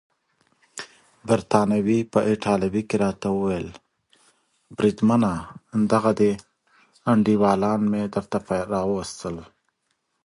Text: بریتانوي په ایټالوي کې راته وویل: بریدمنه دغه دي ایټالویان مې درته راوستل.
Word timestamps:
بریتانوي 1.27 1.99
په 2.11 2.19
ایټالوي 2.29 2.83
کې 2.89 2.95
راته 3.05 3.27
وویل: 3.35 3.69
بریدمنه 4.77 5.31
دغه 5.91 6.11
دي 6.19 6.31
ایټالویان 7.11 7.81
مې 7.91 8.01
درته 8.13 8.37
راوستل. 8.73 9.35